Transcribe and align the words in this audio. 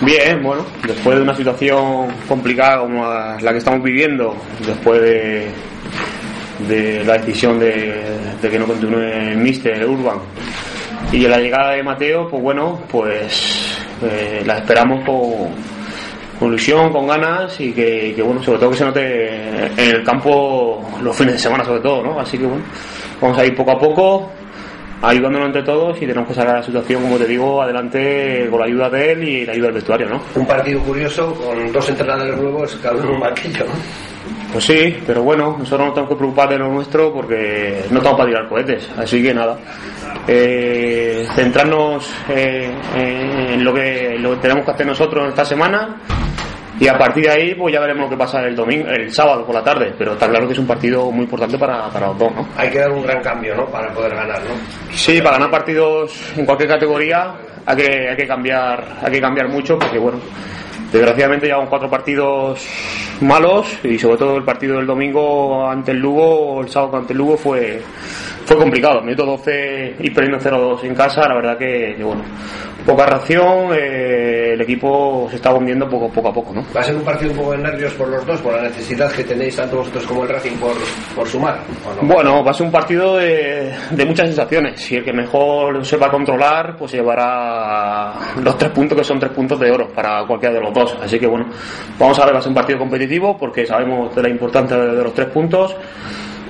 Bien, 0.00 0.42
bueno, 0.42 0.64
después 0.86 1.16
de 1.16 1.22
una 1.22 1.36
situación 1.36 2.08
complicada 2.26 2.80
como 2.80 3.04
la 3.04 3.52
que 3.52 3.58
estamos 3.58 3.82
viviendo, 3.82 4.34
después 4.66 5.00
de, 5.00 5.50
de 6.68 7.04
la 7.04 7.18
decisión 7.18 7.58
de, 7.58 8.02
de 8.40 8.50
que 8.50 8.58
no 8.58 8.66
continúe 8.66 9.00
el 9.00 9.36
Mister 9.36 9.86
Urban 9.86 10.18
y 11.12 11.26
la 11.26 11.38
llegada 11.38 11.72
de 11.72 11.82
Mateo, 11.82 12.28
pues 12.28 12.42
bueno, 12.42 12.78
pues 12.90 13.76
eh, 14.02 14.42
la 14.46 14.58
esperamos 14.58 15.04
con, 15.04 16.48
ilusión, 16.48 16.92
con 16.92 17.06
ganas 17.06 17.60
y 17.60 17.72
que, 17.72 18.14
bueno, 18.24 18.42
sobre 18.42 18.58
todo 18.58 18.70
que 18.70 18.76
se 18.76 18.84
note 18.84 19.66
en 19.76 19.96
el 19.96 20.04
campo 20.04 20.82
los 21.02 21.16
fines 21.16 21.34
de 21.34 21.38
semana 21.38 21.64
sobre 21.64 21.80
todo, 21.80 22.02
¿no? 22.02 22.20
Así 22.20 22.38
que 22.38 22.46
bueno, 22.46 22.62
vamos 23.20 23.38
a 23.38 23.44
ir 23.44 23.54
poco 23.54 23.72
a 23.72 23.78
poco 23.78 24.30
ayudándonos 25.02 25.46
entre 25.46 25.62
todos 25.62 25.96
y 25.98 26.06
tenemos 26.06 26.28
que 26.28 26.34
sacar 26.34 26.56
la 26.56 26.62
situación, 26.62 27.02
como 27.02 27.16
te 27.16 27.26
digo, 27.26 27.62
adelante 27.62 28.46
con 28.50 28.60
la 28.60 28.66
ayuda 28.66 28.90
de 28.90 29.12
él 29.12 29.28
y 29.28 29.46
la 29.46 29.52
ayuda 29.52 29.66
del 29.66 29.74
vestuario, 29.74 30.08
¿no? 30.08 30.20
Un 30.34 30.46
partido 30.46 30.80
curioso 30.80 31.34
con 31.34 31.72
dos 31.72 31.88
entrenadores 31.88 32.36
nuevos, 32.36 32.78
cada 32.82 32.96
uno 32.96 33.04
en 33.04 33.14
un 33.14 33.20
banquillo, 33.20 33.64
¿no? 33.64 33.72
Pues 34.52 34.64
sí, 34.64 34.96
pero 35.06 35.22
bueno, 35.22 35.56
nosotros 35.58 35.86
no 35.86 35.92
tenemos 35.92 36.10
que 36.10 36.16
preocupar 36.16 36.48
de 36.48 36.58
lo 36.58 36.68
nuestro 36.68 37.12
porque 37.12 37.84
no 37.90 37.98
estamos 37.98 38.18
para 38.18 38.30
tirar 38.30 38.48
cohetes, 38.48 38.90
así 38.98 39.22
que 39.22 39.32
nada. 39.32 39.56
Eh, 40.26 41.26
centrarnos 41.34 42.10
eh, 42.28 42.70
en 42.96 43.64
lo 43.64 43.72
que, 43.72 44.16
lo 44.18 44.32
que 44.32 44.36
tenemos 44.38 44.64
que 44.64 44.70
hacer 44.72 44.86
nosotros 44.86 45.28
esta 45.28 45.44
semana 45.44 45.96
y 46.80 46.88
a 46.88 46.96
partir 46.96 47.24
de 47.24 47.30
ahí 47.30 47.54
pues 47.54 47.74
ya 47.74 47.80
veremos 47.80 48.04
lo 48.04 48.10
que 48.10 48.16
pasa 48.16 48.40
el 48.40 48.56
domingo 48.56 48.88
el 48.88 49.12
sábado 49.12 49.44
por 49.44 49.54
la 49.54 49.62
tarde 49.62 49.94
pero 49.96 50.14
está 50.14 50.26
claro 50.28 50.46
que 50.46 50.54
es 50.54 50.58
un 50.58 50.66
partido 50.66 51.10
muy 51.10 51.24
importante 51.24 51.58
para, 51.58 51.90
para 51.90 52.08
los 52.08 52.18
dos 52.18 52.34
¿no? 52.34 52.48
hay 52.56 52.70
que 52.70 52.78
dar 52.78 52.90
un 52.90 53.02
gran 53.02 53.22
cambio 53.22 53.54
¿no? 53.54 53.66
para 53.66 53.92
poder 53.92 54.14
ganar 54.14 54.40
¿no? 54.40 54.54
sí 54.90 55.20
para 55.20 55.32
ganar 55.32 55.50
partidos 55.50 56.18
en 56.36 56.46
cualquier 56.46 56.70
categoría 56.70 57.34
hay 57.66 57.76
que, 57.76 58.08
hay 58.08 58.16
que 58.16 58.26
cambiar 58.26 58.82
hay 59.02 59.12
que 59.12 59.20
cambiar 59.20 59.48
mucho 59.48 59.78
porque 59.78 59.98
bueno 59.98 60.18
desgraciadamente 60.90 61.46
llevamos 61.46 61.68
cuatro 61.68 61.90
partidos 61.90 62.66
malos 63.20 63.78
y 63.84 63.98
sobre 63.98 64.16
todo 64.16 64.38
el 64.38 64.44
partido 64.44 64.76
del 64.78 64.86
domingo 64.86 65.68
ante 65.68 65.92
el 65.92 65.98
Lugo 65.98 66.62
el 66.62 66.70
sábado 66.70 66.96
ante 66.96 67.12
el 67.12 67.18
Lugo 67.18 67.36
fue 67.36 67.82
fue 68.50 68.58
complicado 68.58 69.00
minuto 69.00 69.24
12 69.24 69.94
y 70.00 70.10
perdiendo 70.10 70.44
0-2 70.44 70.82
en 70.82 70.94
casa 70.96 71.20
la 71.28 71.36
verdad 71.36 71.56
que, 71.56 71.94
que 71.96 72.02
bueno 72.02 72.24
poca 72.84 73.06
reacción, 73.06 73.72
eh, 73.74 74.52
el 74.54 74.60
equipo 74.60 75.26
se 75.30 75.36
está 75.36 75.52
hundiendo 75.52 75.88
poco, 75.88 76.08
poco 76.08 76.28
a 76.28 76.32
poco. 76.32 76.52
¿no? 76.52 76.64
Va 76.74 76.80
a 76.80 76.84
ser 76.84 76.96
un 76.96 77.02
partido 77.02 77.30
un 77.32 77.36
poco 77.38 77.52
de 77.52 77.58
nervios 77.58 77.92
por 77.94 78.08
los 78.08 78.26
dos, 78.26 78.40
por 78.40 78.54
la 78.54 78.62
necesidad 78.62 79.10
que 79.12 79.24
tenéis 79.24 79.56
tanto 79.56 79.76
vosotros 79.76 80.06
como 80.06 80.22
el 80.22 80.28
Racing 80.28 80.56
por, 80.56 80.72
por 81.14 81.26
sumar. 81.28 81.60
¿o 81.86 82.02
no? 82.02 82.14
Bueno, 82.14 82.44
va 82.44 82.50
a 82.50 82.54
ser 82.54 82.66
un 82.66 82.72
partido 82.72 83.16
de, 83.16 83.72
de 83.90 84.04
muchas 84.04 84.26
sensaciones. 84.28 84.80
Si 84.80 84.96
el 84.96 85.04
que 85.04 85.12
mejor 85.12 85.84
sepa 85.84 86.10
controlar, 86.10 86.76
pues 86.76 86.90
se 86.92 86.98
llevará 86.98 88.14
los 88.42 88.56
tres 88.58 88.70
puntos, 88.72 88.98
que 88.98 89.04
son 89.04 89.18
tres 89.18 89.32
puntos 89.32 89.58
de 89.60 89.70
oro 89.70 89.88
para 89.88 90.26
cualquiera 90.26 90.54
de 90.54 90.60
los 90.60 90.72
dos. 90.72 90.96
Así 91.00 91.18
que 91.18 91.26
bueno, 91.26 91.46
vamos 91.98 92.18
a 92.18 92.24
ver, 92.24 92.34
va 92.34 92.38
a 92.38 92.42
ser 92.42 92.50
un 92.50 92.56
partido 92.56 92.78
competitivo 92.78 93.36
porque 93.36 93.66
sabemos 93.66 94.14
de 94.14 94.22
la 94.22 94.28
importancia 94.28 94.76
de 94.76 95.02
los 95.02 95.14
tres 95.14 95.28
puntos 95.28 95.76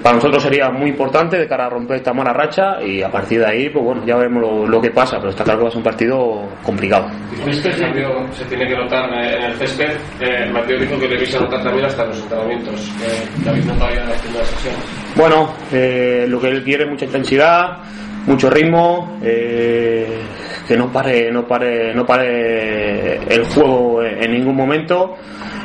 para 0.02 0.16
nosotros 0.16 0.42
sería 0.42 0.70
muy 0.70 0.90
importante 0.90 1.38
de 1.38 1.46
cara 1.46 1.66
a 1.66 1.70
romper 1.70 1.98
esta 1.98 2.12
mala 2.12 2.32
racha 2.32 2.82
y 2.82 3.02
a 3.02 3.10
partir 3.10 3.40
de 3.40 3.46
ahí, 3.46 3.68
pues 3.68 3.84
bueno, 3.84 4.04
ya 4.06 4.16
veremos 4.16 4.42
lo, 4.42 4.66
lo, 4.66 4.80
que 4.80 4.90
pasa, 4.90 5.18
pero 5.18 5.30
está 5.30 5.44
claro 5.44 5.60
que 5.60 5.62
va 5.64 5.68
a 5.68 5.72
ser 5.72 5.78
un 5.78 5.84
partido 5.84 6.48
complicado. 6.62 7.10
¿Dices 7.44 7.62
que 7.62 7.68
el 7.68 7.80
cambio 7.80 8.32
se 8.32 8.44
tiene 8.46 8.66
que 8.66 8.76
notar 8.76 9.10
en 9.12 9.42
el 9.42 9.54
césped? 9.54 9.96
Eh, 10.20 10.50
Mateo 10.52 10.78
dijo 10.78 10.98
que 10.98 11.08
le 11.08 11.16
vais 11.16 11.34
a 11.34 11.40
notar 11.40 11.62
también 11.62 11.86
hasta 11.86 12.02
en 12.02 12.08
los 12.08 12.22
entrenamientos. 12.22 12.92
Eh, 13.02 13.28
David 13.44 13.64
no 13.64 13.74
todavía 13.74 14.04
haciendo 14.04 14.38
las 14.38 14.48
sesiones. 14.48 14.80
Bueno, 15.16 15.52
eh, 15.72 16.26
lo 16.28 16.40
que 16.40 16.48
él 16.48 16.64
quiere 16.64 16.84
es 16.84 16.90
mucha 16.90 17.04
intensidad, 17.04 17.78
mucho 18.26 18.48
ritmo, 18.50 19.18
eh, 19.22 20.20
que 20.66 20.76
no 20.76 20.90
pare, 20.92 21.30
no 21.30 21.46
pare, 21.46 21.94
no 21.94 22.06
pare 22.06 23.16
el 23.16 23.44
juego 23.46 24.02
en 24.02 24.30
ningún 24.32 24.56
momento. 24.56 25.16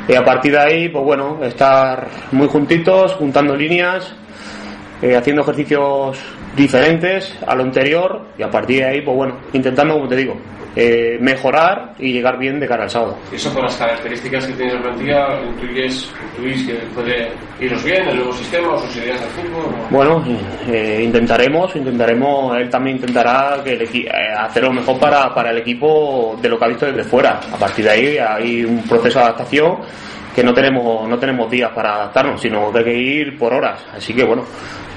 Y 0.08 0.14
a 0.14 0.24
partir 0.24 0.52
de 0.52 0.58
ahí, 0.58 0.88
pues 0.88 1.04
bueno, 1.04 1.38
estar 1.42 2.06
muy 2.30 2.46
juntitos, 2.48 3.14
juntando 3.14 3.56
líneas, 3.56 4.14
eh, 5.02 5.16
haciendo 5.16 5.42
ejercicios 5.42 6.18
diferentes 6.56 7.36
a 7.46 7.54
lo 7.54 7.64
anterior 7.64 8.22
y 8.38 8.42
a 8.42 8.50
partir 8.50 8.78
de 8.78 8.84
ahí, 8.84 9.00
pues 9.02 9.16
bueno, 9.16 9.36
intentando, 9.52 9.94
como 9.94 10.08
te 10.08 10.16
digo, 10.16 10.36
eh, 10.76 11.16
mejorar 11.20 11.94
y 11.98 12.12
llegar 12.12 12.38
bien 12.38 12.60
de 12.60 12.68
cara 12.68 12.84
al 12.84 12.90
sábado. 12.90 13.16
¿Y 13.32 13.36
eso 13.36 13.52
por 13.52 13.62
las 13.62 13.76
características 13.76 14.46
que 14.46 14.52
tiene 14.52 14.74
la 14.74 14.82
plantilla, 14.82 15.40
intuyes, 15.42 16.10
intuyes 16.36 16.66
que 16.66 16.74
puede 16.94 17.28
iros 17.58 17.82
bien 17.82 18.06
el 18.08 18.16
nuevo 18.16 18.32
sistema 18.34 18.74
o 18.74 18.78
sus 18.80 18.96
ideas 18.96 19.18
del 19.18 19.30
fútbol? 19.30 19.72
¿no? 19.72 19.88
Bueno, 19.88 20.24
eh, 20.68 21.00
intentaremos, 21.02 21.74
intentaremos, 21.74 22.58
él 22.58 22.68
también 22.68 22.96
intentará 22.96 23.62
que 23.64 23.72
el 23.72 23.82
eh, 23.82 24.08
hacer 24.38 24.64
lo 24.64 24.72
mejor 24.72 25.00
para, 25.00 25.34
para 25.34 25.50
el 25.50 25.58
equipo 25.58 26.38
de 26.42 26.48
lo 26.50 26.58
que 26.58 26.64
ha 26.66 26.68
visto 26.68 26.86
desde 26.86 27.04
fuera. 27.04 27.40
A 27.52 27.56
partir 27.56 27.84
de 27.86 27.90
ahí 27.90 28.18
hay 28.18 28.64
un 28.64 28.82
proceso 28.82 29.18
de 29.18 29.24
adaptación 29.24 29.78
que 30.34 30.44
no 30.44 30.52
tenemos, 30.52 31.08
no 31.08 31.18
tenemos 31.18 31.50
días 31.50 31.70
para 31.74 31.94
adaptarnos, 31.94 32.38
sino 32.38 32.70
que 32.70 32.80
hay 32.80 32.84
que 32.84 32.98
ir 32.98 33.38
por 33.38 33.54
horas. 33.54 33.82
Así 33.94 34.12
que 34.12 34.24
bueno, 34.24 34.44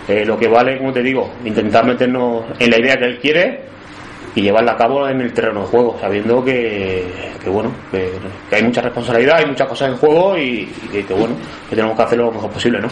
eh, 0.10 0.26
lo 0.26 0.38
que 0.38 0.50
vale, 0.50 0.78
como 0.78 0.92
te 0.92 1.02
digo, 1.02 1.32
intentar 1.46 1.86
meternos 1.86 2.44
en 2.60 2.70
la 2.70 2.78
idea 2.78 2.98
que 2.98 3.06
él 3.06 3.20
quiere 3.20 3.70
y 4.36 4.42
llevarla 4.42 4.74
a 4.74 4.78
cabo 4.78 5.08
en 5.08 5.22
el 5.22 5.34
terreno 5.34 5.62
de 5.62 5.68
juego, 5.68 5.98
sabiendo 6.00 6.44
que, 6.44 7.06
bueno, 7.48 7.72
que, 7.92 8.12
hay 8.52 8.64
mucha 8.64 8.82
responsabilidad, 8.82 9.38
hay 9.38 9.46
muchas 9.48 9.68
cosas 9.68 9.90
en 9.90 9.98
juego 9.98 10.38
y, 10.38 10.66
que, 10.92 11.14
bueno, 11.14 11.36
que 11.70 11.76
tenemos 11.76 11.96
que 11.96 12.04
hacerlo 12.04 12.26
lo 12.26 12.32
mejor 12.34 12.52
posible, 12.52 12.80
¿no? 12.80 12.88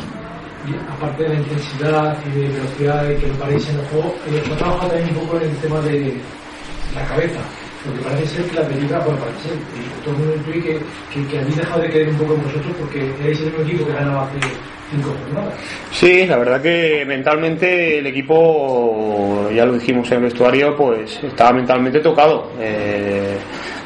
Aparte 0.92 1.24
de 1.24 1.30
la 1.30 1.36
intensidad 1.36 2.18
y 2.26 2.40
de 2.40 2.48
velocidad 2.50 3.10
y 3.10 3.16
que 3.16 3.28
lo 3.28 3.34
paréis 3.36 3.70
en 3.70 3.80
el 3.80 3.86
juego, 3.86 4.16
eh, 4.28 4.44
¿no 4.50 4.56
trabaja 4.56 4.88
también 4.88 5.10
un 5.16 5.26
poco 5.26 5.38
en 5.38 5.50
el 5.50 5.58
tema 5.58 5.80
de 5.82 6.14
la 6.94 7.06
cabeza? 7.06 7.40
Porque 7.88 8.04
parece 8.04 8.28
ser 8.28 8.46
que 8.46 8.56
la 8.56 8.68
película, 8.68 9.00
bueno, 9.00 9.20
parece 9.20 9.50
ser, 9.50 9.58
y 9.58 10.04
todo 10.04 10.14
el 10.14 10.20
mundo 10.20 10.36
intuye 10.36 10.62
que, 10.62 10.80
que, 11.14 11.28
que 11.28 11.40
habéis 11.40 11.56
dejado 11.56 11.82
de 11.82 11.90
creer 11.90 12.10
un 12.10 12.18
poco 12.18 12.34
en 12.34 12.44
vosotros 12.44 12.74
porque 12.80 13.12
erais 13.22 13.40
el 13.40 13.46
mismo 13.46 13.64
equipo 13.64 13.86
que 13.88 13.94
ganaba 13.94 14.24
hace 14.24 14.40
cinco 14.92 15.16
jornadas. 15.24 15.54
Sí, 15.92 16.26
la 16.26 16.38
verdad 16.38 16.62
que 16.62 17.06
mentalmente 17.06 18.00
el 18.00 18.08
equipo, 18.08 19.50
ya 19.54 19.66
lo 19.66 19.74
dijimos 19.74 20.10
en 20.12 20.18
el 20.18 20.24
vestuario, 20.24 20.76
pues 20.76 21.24
estaba 21.24 21.54
mentalmente 21.54 22.00
tocado. 22.00 22.52
Eh, 22.60 23.38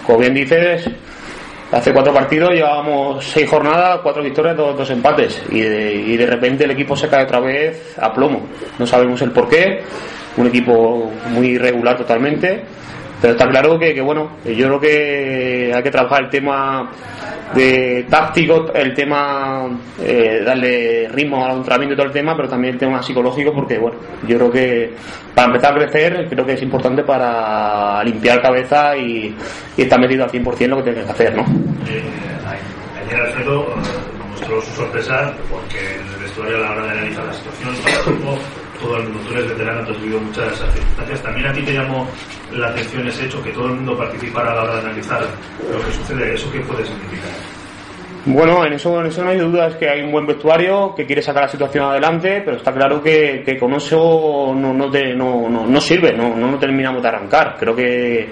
como 0.05 0.19
bien 0.19 0.33
dices, 0.33 0.89
hace 1.71 1.93
cuatro 1.93 2.13
partidos 2.13 2.51
llevábamos 2.51 3.23
seis 3.25 3.49
jornadas, 3.49 3.99
cuatro 4.03 4.23
victorias, 4.23 4.57
dos, 4.57 4.77
dos 4.77 4.89
empates 4.89 5.41
y 5.51 5.61
de, 5.61 5.93
y 5.93 6.17
de 6.17 6.25
repente 6.25 6.65
el 6.65 6.71
equipo 6.71 6.95
se 6.95 7.07
cae 7.07 7.23
otra 7.23 7.39
vez 7.39 7.97
a 7.99 8.13
plomo. 8.13 8.41
No 8.77 8.85
sabemos 8.85 9.21
el 9.21 9.31
por 9.31 9.47
qué, 9.47 9.81
un 10.37 10.47
equipo 10.47 11.11
muy 11.29 11.47
irregular 11.49 11.97
totalmente. 11.97 12.63
Pero 13.21 13.33
está 13.33 13.47
claro 13.47 13.77
que, 13.77 13.93
que, 13.93 14.01
bueno, 14.01 14.31
yo 14.43 14.65
creo 14.65 14.79
que 14.79 15.71
hay 15.75 15.83
que 15.83 15.91
trabajar 15.91 16.23
el 16.23 16.29
tema 16.29 16.89
de 17.53 18.05
táctico, 18.09 18.71
el 18.73 18.93
tema 18.93 19.67
eh, 20.01 20.41
darle 20.43 21.07
ritmo 21.09 21.45
al 21.45 21.57
entrenamiento 21.57 21.93
y 21.93 21.97
todo 21.97 22.07
el 22.07 22.13
tema, 22.13 22.35
pero 22.35 22.49
también 22.49 22.73
el 22.73 22.79
tema 22.79 23.03
psicológico, 23.03 23.53
porque 23.53 23.77
bueno, 23.77 23.97
yo 24.27 24.37
creo 24.37 24.51
que 24.51 24.93
para 25.35 25.47
empezar 25.47 25.73
a 25.73 25.75
crecer, 25.75 26.27
creo 26.29 26.45
que 26.45 26.53
es 26.53 26.61
importante 26.61 27.03
para 27.03 28.03
limpiar 28.03 28.41
cabeza 28.41 28.95
y, 28.97 29.35
y 29.77 29.81
estar 29.81 29.99
metido 29.99 30.23
al 30.23 30.31
100% 30.31 30.61
en 30.61 30.69
lo 30.69 30.77
que 30.77 30.83
tienes 30.83 31.05
que 31.05 31.11
hacer, 31.11 31.35
¿no? 31.35 31.43
Eh, 31.87 32.01
ayer 33.05 33.21
Alfredo 33.21 33.61
eh, 33.61 34.29
mostró 34.29 34.61
su 34.61 34.71
sorpresa 34.71 35.33
porque 35.49 35.95
el 35.95 36.23
vestuario 36.23 36.57
a 36.57 36.59
la 36.61 36.71
hora 36.71 36.83
de 36.85 36.91
analizar 36.91 37.25
la 37.25 37.33
situación, 37.33 37.75
todo, 38.81 38.97
el 38.97 39.05
tú 39.07 39.33
eres 39.33 39.47
veterano, 39.49 39.85
tú 39.85 39.91
has 39.93 40.01
vivido 40.01 40.19
muchas 40.19 40.57
circunstancias. 40.73 41.21
También 41.23 41.47
a 41.47 41.53
ti 41.53 41.61
te 41.61 41.73
llamó 41.73 42.07
la 42.53 42.67
atención 42.67 43.07
ese 43.07 43.25
hecho, 43.25 43.41
que 43.43 43.51
todo 43.51 43.67
el 43.67 43.73
mundo 43.73 43.97
participara 43.97 44.51
a 44.51 44.55
la 44.55 44.63
hora 44.63 44.73
de 44.75 44.79
analizar 44.81 45.21
lo 45.71 45.85
que 45.85 45.91
sucede. 45.91 46.33
¿Eso 46.33 46.51
qué 46.51 46.59
puede 46.61 46.83
significar? 46.85 47.29
Bueno, 48.23 48.63
en 48.65 48.73
eso, 48.73 48.99
en 49.01 49.07
eso 49.07 49.23
no 49.23 49.31
hay 49.31 49.39
duda, 49.39 49.67
es 49.67 49.75
que 49.77 49.89
hay 49.89 50.01
un 50.03 50.11
buen 50.11 50.27
vestuario 50.27 50.93
que 50.95 51.07
quiere 51.07 51.23
sacar 51.23 51.43
la 51.43 51.49
situación 51.49 51.85
adelante, 51.85 52.43
pero 52.45 52.57
está 52.57 52.71
claro 52.71 53.01
que, 53.01 53.41
que 53.43 53.57
con 53.57 53.73
eso 53.73 54.53
no, 54.55 54.73
no, 54.75 54.91
te- 54.91 55.15
no, 55.15 55.49
no, 55.49 55.65
no 55.65 55.81
sirve, 55.81 56.11
no, 56.15 56.35
no 56.35 56.59
terminamos 56.59 57.01
de 57.01 57.07
arrancar. 57.07 57.55
Creo 57.59 57.75
que 57.75 58.29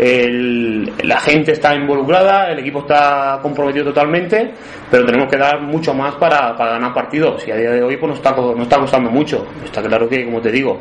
el- 0.00 0.92
la 1.04 1.20
gente 1.20 1.52
está 1.52 1.74
involucrada, 1.74 2.50
el 2.50 2.60
equipo 2.60 2.80
está 2.80 3.38
comprometido 3.42 3.84
totalmente, 3.86 4.50
pero 4.90 5.04
tenemos 5.04 5.28
que 5.28 5.36
dar 5.36 5.60
mucho 5.60 5.92
más 5.92 6.14
para, 6.14 6.56
para 6.56 6.72
ganar 6.72 6.94
partidos 6.94 7.46
y 7.46 7.50
a 7.50 7.56
día 7.56 7.70
de 7.72 7.82
hoy 7.82 7.96
pues 7.98 8.08
nos 8.08 8.18
está, 8.18 8.30
nos 8.34 8.60
está 8.60 8.78
costando 8.78 9.10
mucho. 9.10 9.46
Está 9.62 9.82
claro 9.82 10.08
que, 10.08 10.24
como 10.24 10.40
te 10.40 10.50
digo, 10.50 10.78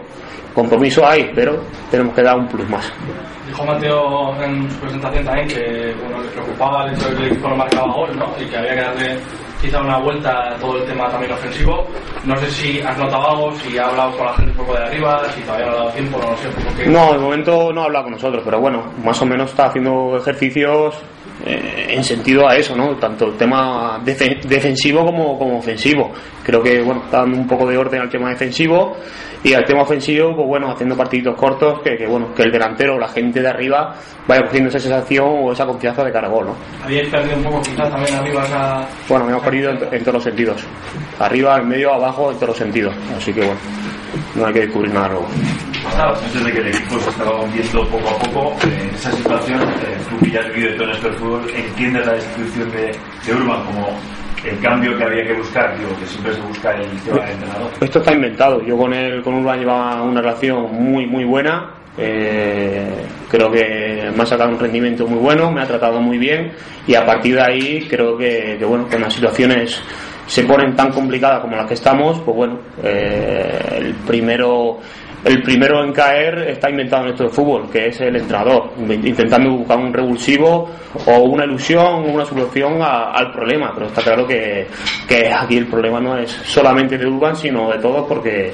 compromiso 0.53 1.05
hay, 1.05 1.31
pero 1.35 1.59
tenemos 1.91 2.15
que 2.15 2.23
dar 2.23 2.37
un 2.37 2.47
plus 2.47 2.67
más. 2.69 2.91
Dijo 3.45 3.65
Mateo 3.65 4.35
en 4.43 4.69
su 4.71 4.77
presentación 4.79 5.25
también 5.25 5.47
que 5.47 5.93
bueno, 6.01 6.21
le 6.23 6.29
preocupaba 6.29 6.85
el 6.87 6.93
hecho 6.93 7.09
de 7.09 7.15
que 7.17 7.23
el 7.23 7.31
equipo 7.31 7.49
no 7.49 7.55
marcaba 7.57 7.93
gol 7.93 8.09
¿no? 8.17 8.27
y 8.39 8.45
que 8.45 8.57
había 8.57 8.75
que 8.75 8.81
darle 8.81 9.17
quizá 9.61 9.81
una 9.81 9.97
vuelta 9.99 10.49
a 10.49 10.55
todo 10.55 10.77
el 10.77 10.85
tema 10.85 11.09
también 11.09 11.31
ofensivo. 11.33 11.85
No 12.25 12.35
sé 12.37 12.49
si 12.51 12.81
has 12.81 12.97
notado 12.97 13.29
algo, 13.29 13.55
si 13.55 13.77
ha 13.77 13.87
hablado 13.87 14.17
con 14.17 14.25
la 14.25 14.33
gente 14.33 14.51
un 14.51 14.57
poco 14.57 14.73
de 14.73 14.83
arriba, 14.83 15.21
si 15.35 15.41
todavía 15.41 15.65
no 15.67 15.71
ha 15.71 15.75
dado 15.75 15.91
tiempo, 15.91 16.17
no 16.19 16.31
lo 16.31 16.37
sé. 16.37 16.49
Porque... 16.49 16.87
No, 16.87 17.13
de 17.13 17.19
momento 17.19 17.73
no 17.73 17.81
ha 17.81 17.85
hablado 17.85 18.05
con 18.05 18.13
nosotros, 18.13 18.41
pero 18.43 18.59
bueno, 18.59 18.83
más 19.03 19.21
o 19.21 19.25
menos 19.25 19.49
está 19.49 19.65
haciendo 19.67 20.17
ejercicios 20.17 20.95
eh, 21.45 21.87
en 21.89 22.03
sentido 22.03 22.47
a 22.47 22.55
eso, 22.55 22.75
¿no? 22.75 22.95
Tanto 22.97 23.27
el 23.27 23.37
tema 23.37 23.99
defe- 24.03 24.41
defensivo 24.41 25.05
como, 25.05 25.37
como 25.37 25.57
ofensivo. 25.57 26.11
Creo 26.43 26.61
que, 26.61 26.81
bueno, 26.81 27.03
está 27.05 27.19
dando 27.19 27.37
un 27.37 27.47
poco 27.47 27.67
de 27.67 27.77
orden 27.77 28.01
al 28.01 28.09
tema 28.09 28.29
defensivo 28.29 28.95
y 29.43 29.53
al 29.53 29.63
tema 29.63 29.83
ofensivo, 29.83 30.35
pues 30.35 30.47
bueno, 30.47 30.69
haciendo 30.71 30.97
partiditos 30.97 31.35
cortos 31.35 31.79
que, 31.81 31.95
que, 31.95 32.05
bueno, 32.07 32.33
que 32.35 32.43
el 32.43 32.51
delantero 32.51 32.95
o 32.95 32.99
la 32.99 33.07
gente 33.07 33.41
de 33.41 33.47
arriba 33.47 33.95
vaya 34.27 34.41
cogiendo 34.43 34.69
esa 34.69 34.79
sensación 34.79 35.25
o 35.43 35.51
esa 35.53 35.65
confianza 35.65 36.03
de 36.03 36.11
cara 36.11 36.27
a 36.27 36.31
gol, 36.31 36.47
¿no? 36.47 36.55
Habíais 36.83 37.07
perdido 37.09 37.37
un 37.37 37.43
poco 37.43 37.61
quizás 37.61 37.89
también 37.89 38.15
arriba 38.15 38.43
esa... 38.43 38.87
Bueno, 39.07 39.29
hemos 39.29 39.43
perdido 39.43 39.71
en, 39.71 39.77
en 39.93 39.99
todos 40.01 40.15
los 40.15 40.23
sentidos. 40.23 40.63
Arriba, 41.19 41.57
en 41.57 41.67
medio, 41.69 41.93
abajo, 41.93 42.31
en 42.31 42.35
todos 42.35 42.49
los 42.49 42.57
sentidos. 42.57 42.93
Así 43.15 43.31
que 43.31 43.39
bueno, 43.41 43.59
no 44.35 44.45
hay 44.45 44.53
que 44.53 44.59
descubrir 44.61 44.93
nada 44.93 45.09
nuevo. 45.09 45.27
Antes 45.97 46.43
de 46.43 46.51
que 46.51 46.59
el 46.59 46.67
equipo 46.67 46.99
se 46.99 47.09
estaba 47.09 47.41
hundiendo 47.41 47.87
poco 47.87 48.09
a 48.09 48.19
poco, 48.19 48.55
eh, 48.67 48.79
en 48.83 48.95
esa 48.95 49.11
situación, 49.11 49.61
eh, 49.61 49.97
tú 50.09 50.25
que 50.25 50.31
ya 50.31 50.41
has 50.41 50.53
vivido 50.53 50.73
todo 50.75 50.83
en 50.83 50.91
esto 50.91 51.07
del 51.09 51.17
fútbol, 51.17 51.49
¿entiendes 51.55 52.05
la 52.05 52.13
destitución 52.13 52.71
de, 52.71 52.91
de 53.25 53.33
Urban 53.33 53.65
como 53.65 53.87
el 54.45 54.59
cambio 54.59 54.97
que 54.97 55.03
había 55.03 55.23
que 55.25 55.33
buscar? 55.33 55.77
Digo, 55.77 55.89
que 55.99 56.05
siempre 56.05 56.33
se 56.33 56.41
busca 56.41 56.71
el 56.75 56.89
tema 57.01 57.21
del 57.21 57.31
entrenador. 57.31 57.71
Esto 57.81 57.99
está 57.99 58.13
inventado. 58.13 58.61
Yo 58.65 58.77
con 58.77 58.93
él, 58.93 59.21
con 59.23 59.35
Urban 59.35 59.59
llevaba 59.59 60.03
una 60.03 60.21
relación 60.21 60.73
muy, 60.73 61.05
muy 61.05 61.23
buena. 61.25 61.71
Eh, 61.97 63.05
creo 63.29 63.51
que 63.51 64.09
me 64.15 64.23
ha 64.23 64.25
sacado 64.25 64.51
un 64.51 64.59
rendimiento 64.59 65.05
muy 65.05 65.19
bueno, 65.19 65.51
me 65.51 65.61
ha 65.61 65.65
tratado 65.65 65.99
muy 65.99 66.17
bien 66.17 66.53
y 66.87 66.95
a 66.95 67.05
partir 67.05 67.35
de 67.35 67.41
ahí 67.41 67.87
creo 67.89 68.17
que, 68.17 68.55
que, 68.57 68.63
bueno, 68.63 68.87
con 68.89 69.01
las 69.01 69.13
situaciones 69.13 69.81
se 70.29 70.43
ponen 70.43 70.75
tan 70.75 70.91
complicadas 70.91 71.39
como 71.41 71.55
las 71.57 71.65
que 71.65 71.73
estamos, 71.73 72.19
pues 72.21 72.37
bueno, 72.37 72.59
eh, 72.83 73.77
el 73.79 73.93
primero 74.07 74.77
el 75.25 75.41
primero 75.43 75.83
en 75.83 75.91
caer 75.91 76.37
está 76.47 76.69
inventado 76.69 77.03
en 77.03 77.09
esto 77.09 77.23
de 77.25 77.29
fútbol, 77.29 77.69
que 77.69 77.87
es 77.87 77.99
el 77.99 78.15
entrenador, 78.15 78.71
intentando 79.03 79.51
buscar 79.51 79.77
un 79.77 79.91
revulsivo 79.93 80.69
o 81.07 81.17
una 81.23 81.43
ilusión 81.43 81.83
o 81.85 82.01
una 82.03 82.23
solución 82.23 82.81
a- 82.81 83.11
al 83.11 83.29
problema. 83.33 83.71
Pero 83.73 83.87
está 83.87 84.01
claro 84.01 84.25
que, 84.25 84.67
que 85.05 85.29
aquí 85.29 85.57
el 85.57 85.67
problema 85.67 85.99
no 85.99 86.17
es 86.17 86.31
solamente 86.31 86.97
de 86.97 87.05
Urban, 87.05 87.35
sino 87.35 87.69
de 87.69 87.79
todos, 87.79 88.07
porque 88.07 88.53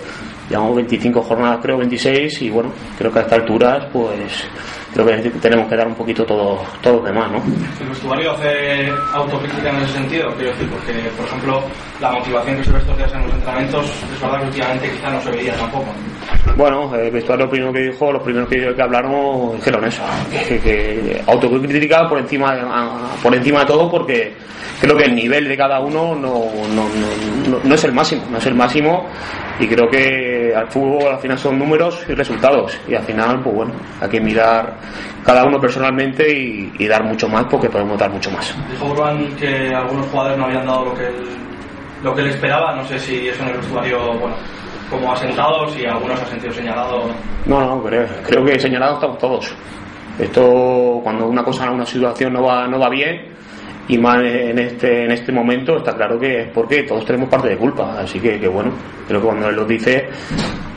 llevamos 0.50 0.76
25 0.76 1.22
jornadas, 1.22 1.60
creo 1.62 1.78
26, 1.78 2.42
y 2.44 2.50
bueno, 2.50 2.72
creo 2.98 3.12
que 3.12 3.20
a 3.20 3.22
estas 3.24 3.40
alturas, 3.40 3.86
pues 3.92 4.48
creo 4.94 5.06
que 5.08 5.30
tenemos 5.42 5.68
que 5.68 5.76
dar 5.76 5.88
un 5.88 5.96
poquito 5.96 6.24
todos 6.26 6.60
todos 6.82 6.98
los 6.98 7.06
demás, 7.06 7.30
¿no? 7.32 7.42
¿El 7.82 7.90
vestuario 7.90 8.32
hace 8.32 8.90
autocrítica 9.14 9.70
en 9.70 9.76
ese 9.78 9.94
sentido? 9.94 10.34
Quiero 10.36 10.52
decir, 10.52 10.70
porque, 10.70 10.94
por 11.18 11.26
ejemplo, 11.26 11.64
la 12.00 12.12
motivación 12.12 12.58
que 12.58 12.64
se 12.64 12.72
ve 12.72 12.78
estos 12.80 12.98
días 12.98 13.14
en 13.14 13.22
los 13.24 13.34
entrenamientos, 13.34 13.86
es 14.14 14.22
verdad 14.22 14.40
que 14.42 14.46
últimamente 14.48 14.92
quizá 14.92 15.10
no 15.12 15.22
se 15.22 15.32
veía 15.32 15.54
tampoco. 15.56 15.86
Bueno, 16.56 16.96
el 16.96 17.12
vestuario 17.12 17.46
lo 17.46 17.52
primero 17.52 17.74
que 17.74 17.80
dijo, 17.80 18.12
los 18.12 18.24
primeros 18.24 18.48
que, 18.48 18.74
que 18.74 18.82
hablaron 18.82 19.56
dijeron 19.58 19.84
eso, 19.86 20.02
que, 20.48 20.60
que 20.60 21.22
autocrítica 21.28 22.08
por 22.08 22.20
encima 22.20 22.56
de, 22.56 22.62
por 23.22 23.36
encima 23.36 23.60
de 23.62 23.66
todo 23.66 23.90
porque 23.92 24.34
creo 24.80 24.96
que 24.96 25.04
el 25.06 25.16
nivel 25.16 25.48
de 25.48 25.58
cada 25.58 25.80
uno 25.82 26.16
no, 26.16 26.46
no, 26.74 26.88
no, 26.90 27.50
no- 27.50 27.60
no 27.64 27.76
es 27.76 27.84
el 27.84 27.92
máximo, 27.94 28.24
no 28.32 28.38
es 28.38 28.46
el 28.46 28.56
máximo 28.56 29.06
y 29.60 29.68
creo 29.68 29.88
que 29.90 30.54
al 30.56 30.68
fútbol 30.68 31.14
al 31.14 31.20
final 31.20 31.38
son 31.38 31.58
números 31.60 32.04
y 32.08 32.14
resultados 32.14 32.78
y 32.88 32.96
al 32.96 33.04
final 33.04 33.42
pues 33.42 33.56
bueno, 33.56 33.74
hay 34.02 34.10
que 34.10 34.20
mirar 34.20 34.76
cada 35.24 35.46
uno 35.46 35.60
personalmente 35.60 36.30
y, 36.32 36.72
y 36.78 36.88
dar 36.88 37.04
mucho 37.04 37.28
más 37.28 37.46
porque 37.46 37.70
podemos 37.70 37.98
dar 37.98 38.12
mucho 38.12 38.30
más. 38.32 38.56
Dijo 38.70 38.86
Urban 38.86 39.36
que 39.36 39.74
algunos 39.74 40.06
jugadores 40.08 40.38
no 40.38 40.46
habían 40.46 40.66
dado 40.66 40.86
lo 40.86 40.94
que 40.94 41.08
él, 41.08 41.24
lo 42.04 42.14
que 42.14 42.22
él 42.22 42.28
esperaba. 42.30 42.76
No 42.76 42.86
sé 42.86 43.00
si 43.00 43.28
eso 43.28 43.42
en 43.44 43.50
el 43.50 43.58
vestuario, 43.58 44.14
bueno, 44.20 44.36
como 44.90 45.14
asentados 45.14 45.76
y 45.78 45.86
algunos 45.86 46.22
ha 46.22 46.26
sentido 46.26 46.54
señalado. 46.54 47.10
No, 47.46 47.60
no, 47.62 47.84
creo, 47.84 48.06
creo 48.26 48.46
que 48.46 48.60
señalados 48.60 48.96
estamos 48.96 49.18
todos. 49.18 49.56
Esto, 50.20 51.02
cuando 51.04 51.28
una 51.28 51.44
cosa, 51.44 51.70
una 51.72 51.86
situación 51.86 52.34
no 52.34 52.44
va, 52.44 52.68
no 52.68 52.80
va 52.80 52.90
bien, 52.90 53.35
y 53.88 53.98
más 53.98 54.18
en 54.24 54.58
este, 54.60 55.06
en 55.06 55.12
este 55.12 55.32
momento, 55.32 55.78
está 55.78 55.96
claro 55.96 56.20
que 56.20 56.42
es 56.42 56.48
porque 56.50 56.84
todos 56.84 57.06
tenemos 57.06 57.30
parte 57.30 57.50
de 57.50 57.58
culpa. 57.58 58.00
Así 58.00 58.20
que, 58.20 58.40
que 58.40 58.48
bueno, 58.48 58.72
creo 59.08 59.20
que 59.20 59.26
cuando 59.28 59.50
él 59.50 59.56
lo 59.56 59.66
dice, 59.66 60.08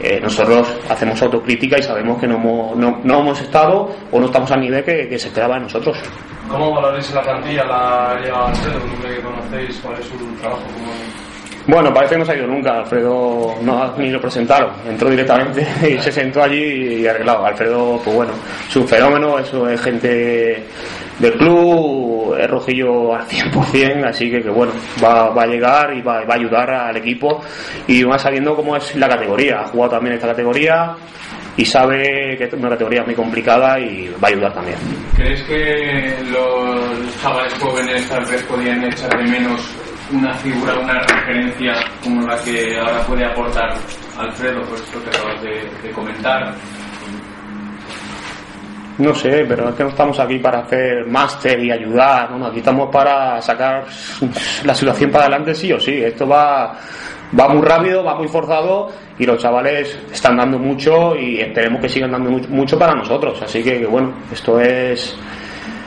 eh, 0.00 0.20
nosotros 0.20 0.76
hacemos 0.88 1.20
autocrítica 1.22 1.78
y 1.78 1.82
sabemos 1.82 2.20
que 2.20 2.26
no 2.26 2.37
hemos, 2.37 2.76
no, 2.76 3.00
no 3.02 3.20
hemos 3.20 3.40
estado 3.40 3.90
o 4.10 4.20
no 4.20 4.26
estamos 4.26 4.50
al 4.50 4.60
nivel 4.60 4.84
que, 4.84 5.08
que 5.08 5.19
se 5.19 5.28
esperaba 5.28 5.55
de 5.55 5.62
nosotros. 5.62 5.99
¿Cómo 6.49 6.72
valoráis 6.75 7.12
la 7.12 7.22
plantilla 7.22 7.64
la 7.64 8.20
llegada 8.20 8.46
un 8.46 8.90
hombre 8.90 9.16
que 9.16 9.22
conocéis? 9.22 9.81
¿Cuál 9.82 9.99
es 9.99 10.06
su 10.06 10.16
trabajo 10.40 10.62
como 10.62 10.93
Bueno, 11.66 11.93
parece 11.93 12.14
que 12.14 12.19
no 12.19 12.25
se 12.25 12.32
ha 12.32 12.37
ido 12.37 12.46
nunca. 12.46 12.78
Alfredo 12.78 13.55
no 13.62 13.93
ni 13.99 14.10
lo 14.10 14.20
presentaron. 14.20 14.70
Entró 14.88 15.10
directamente 15.10 15.66
y 15.90 15.99
se 15.99 16.10
sentó 16.10 16.43
allí 16.43 17.02
y 17.02 17.06
arreglado. 17.06 17.44
Alfredo, 17.44 18.00
pues 18.02 18.16
bueno, 18.16 18.32
es 18.66 18.76
un 18.76 18.88
fenómeno, 18.88 19.38
eso 19.38 19.69
es 19.69 19.81
gente 19.81 20.64
del 21.19 21.32
club, 21.32 22.37
es 22.38 22.49
rojillo 22.49 23.15
al 23.15 23.26
100%, 23.26 24.05
así 24.06 24.31
que, 24.31 24.43
que 24.43 24.50
bueno, 24.50 24.73
va, 25.03 25.31
va 25.31 25.43
a 25.43 25.47
llegar 25.47 25.93
y 25.94 26.03
va, 26.03 26.25
va 26.25 26.35
a 26.35 26.37
ayudar 26.37 26.70
al 26.70 26.97
equipo 26.97 27.41
y 27.87 28.05
va 28.05 28.19
sabiendo 28.19 28.55
cómo 28.55 28.76
es 28.76 28.94
la 28.97 29.09
categoría. 29.09 29.61
Ha 29.61 29.69
jugado 29.69 29.93
también 29.93 30.15
esta 30.15 30.29
categoría 30.29 30.94
y 31.56 31.65
sabe 31.65 32.37
que 32.38 32.44
es 32.44 32.53
una 32.53 32.70
categoría 32.70 33.03
muy 33.03 33.15
complicada 33.15 33.81
y 33.81 34.09
va 34.23 34.29
a 34.29 34.31
ayudar 34.31 34.55
también. 34.55 34.79
¿Crees 35.17 35.43
que 35.43 36.17
los 36.31 37.20
chavales 37.20 37.53
jóvenes 37.55 38.09
tal 38.09 38.25
vez 38.25 38.43
podían 38.44 38.85
echar 38.85 39.11
de 39.19 39.25
menos 39.29 39.75
una 40.12 40.32
figura, 40.35 40.75
una 40.79 41.00
referencia 41.00 41.73
como 42.03 42.26
la 42.26 42.37
que 42.44 42.79
ahora 42.79 43.00
puede 43.06 43.26
aportar 43.26 43.75
Alfredo, 44.17 44.62
por 44.62 44.76
esto 44.76 45.03
que 45.03 45.11
acabas 45.11 45.43
de, 45.43 45.69
de 45.82 45.93
comentar? 45.93 46.55
No 48.98 49.14
sé, 49.14 49.44
pero 49.48 49.68
es 49.68 49.74
que 49.76 49.84
no 49.84 49.90
estamos 49.90 50.18
aquí 50.18 50.38
para 50.38 50.60
hacer 50.60 51.06
máster 51.06 51.62
y 51.62 51.70
ayudar, 51.70 52.32
¿no? 52.32 52.46
aquí 52.46 52.58
estamos 52.58 52.90
para 52.90 53.40
sacar 53.40 53.84
la 54.64 54.74
situación 54.74 55.10
para 55.10 55.26
adelante 55.26 55.54
sí 55.54 55.72
o 55.72 55.78
sí. 55.78 56.02
Esto 56.02 56.26
va, 56.26 56.76
va 57.38 57.48
muy 57.48 57.62
rápido, 57.62 58.02
va 58.02 58.16
muy 58.16 58.26
forzado 58.26 58.90
y 59.16 59.24
los 59.24 59.40
chavales 59.40 59.96
están 60.12 60.36
dando 60.36 60.58
mucho 60.58 61.14
y 61.14 61.40
esperemos 61.40 61.80
que 61.80 61.88
sigan 61.88 62.10
dando 62.10 62.30
mucho, 62.48 62.76
para 62.76 62.94
nosotros. 62.94 63.40
Así 63.40 63.62
que 63.62 63.86
bueno, 63.86 64.14
esto 64.32 64.60
es, 64.60 65.16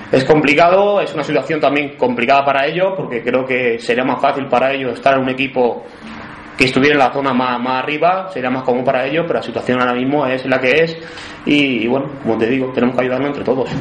es 0.10 0.24
complicado, 0.24 1.02
es 1.02 1.14
una 1.14 1.26
situación 1.26 1.60
también 1.60 1.98
complicada 1.98 2.46
para 2.46 2.66
ellos 2.66 2.94
porque 2.96 3.22
creo 3.22 3.46
que 3.46 3.78
sería 3.78 4.06
más 4.06 4.22
fácil 4.22 4.46
para 4.46 4.72
ellos 4.72 4.94
estar 4.94 5.16
en 5.16 5.24
un 5.24 5.30
equipo 5.30 5.84
que 6.62 6.68
estuviera 6.68 6.94
en 6.94 7.00
la 7.00 7.12
zona 7.12 7.34
más, 7.34 7.60
más 7.60 7.84
arriba, 7.84 8.30
sería 8.32 8.52
más 8.52 8.62
cómodo 8.62 8.86
para 8.86 9.08
ellos, 9.08 9.26
pero 9.26 9.40
la 9.40 9.44
situación 9.44 9.80
ahora 9.80 9.96
mismo 9.96 10.28
es 10.28 10.46
la 10.46 10.62
que 10.62 10.84
es 10.84 10.96
y 11.44 11.88
bueno, 11.88 12.12
como 12.22 12.38
te 12.38 12.46
digo, 12.46 12.72
tenemos 12.72 12.96
que 12.96 13.02
ayudarnos 13.02 13.30
entre 13.30 13.44
todos. 13.44 13.72